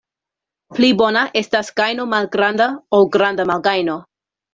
Pli 0.77 0.87
bona 1.01 1.21
estas 1.41 1.69
gajno 1.79 2.05
malgranda, 2.13 2.67
ol 3.01 3.07
granda 3.17 3.47
malgajno. 3.51 3.99